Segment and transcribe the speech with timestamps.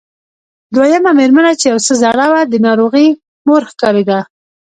[0.75, 3.07] دويمه مېرمنه چې يو څه زړه وه د ناروغې
[3.47, 4.19] مور ښکارېده.